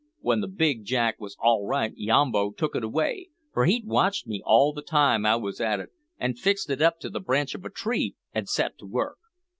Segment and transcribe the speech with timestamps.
[0.23, 4.41] W'en the big jack wos all right Yambo took it away, for he'd watched me
[4.43, 7.65] all the time I wos at it, an' fixed it up to the branch of
[7.65, 9.19] a tree an' set to work.